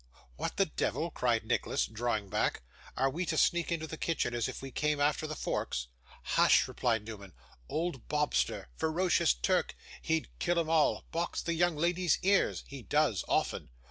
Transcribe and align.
'What 0.35 0.57
the 0.57 0.65
devil!' 0.65 1.11
cried 1.11 1.45
Nicholas, 1.45 1.85
drawing 1.85 2.27
back. 2.27 2.63
'Are 2.97 3.07
we 3.11 3.23
to 3.27 3.37
sneak 3.37 3.71
into 3.71 3.85
the 3.85 3.97
kitchen, 3.99 4.33
as 4.33 4.47
if 4.47 4.59
we 4.59 4.71
came 4.71 4.99
after 4.99 5.27
the 5.27 5.35
forks?' 5.35 5.89
'Hush!' 6.23 6.67
replied 6.67 7.05
Newman. 7.05 7.33
'Old 7.69 8.07
Bobster 8.07 8.67
ferocious 8.77 9.35
Turk. 9.35 9.75
He'd 10.01 10.27
kill 10.39 10.59
'em 10.59 10.71
all 10.71 11.05
box 11.11 11.43
the 11.43 11.53
young 11.53 11.75
lady's 11.75 12.17
ears 12.23 12.63
he 12.67 12.81
does 12.81 13.23
often. 13.27 13.69